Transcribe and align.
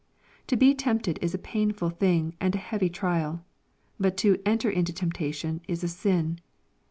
To 0.47 0.55
be 0.55 0.73
tempted 0.73 1.19
is 1.21 1.35
a 1.35 1.37
painful 1.37 1.91
thing, 1.91 2.33
and 2.39 2.55
a 2.55 2.57
heavy 2.57 2.89
trial; 2.89 3.45
but 3.99 4.17
to" 4.17 4.41
enter 4.47 4.71
into 4.71 4.91
temptation" 4.93 5.61
is 5.67 5.83
a 5.83 5.87
sin. 5.87 6.39